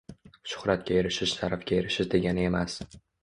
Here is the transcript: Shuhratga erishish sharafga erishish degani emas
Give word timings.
Shuhratga 0.53 0.95
erishish 1.01 1.35
sharafga 1.41 1.77
erishish 1.81 2.09
degani 2.17 2.47
emas 2.53 2.81